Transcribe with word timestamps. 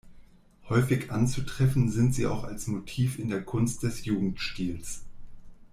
Häufig 0.67 1.11
anzutreffen 1.11 1.91
sind 1.91 2.15
sie 2.15 2.25
auch 2.25 2.43
als 2.43 2.65
Motiv 2.65 3.19
in 3.19 3.29
der 3.29 3.43
Kunst 3.43 3.83
des 3.83 4.03
Jugendstils. 4.03 5.01